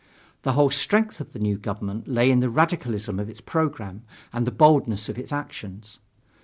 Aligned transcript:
The 0.41 0.53
whole 0.53 0.71
strength 0.71 1.19
of 1.19 1.31
the 1.31 1.37
new 1.37 1.59
government 1.59 2.07
lay 2.07 2.31
in 2.31 2.39
the 2.39 2.49
radicalism 2.49 3.19
of 3.19 3.29
its 3.29 3.39
program 3.39 4.01
and 4.33 4.47
the 4.47 4.51
boldness 4.51 5.09
of 5.09 5.19
its 5.19 5.31
actions. 5.31 5.99